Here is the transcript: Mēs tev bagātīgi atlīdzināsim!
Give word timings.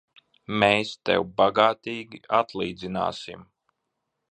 Mēs 0.61 0.93
tev 1.09 1.25
bagātīgi 1.41 2.23
atlīdzināsim! 2.41 3.49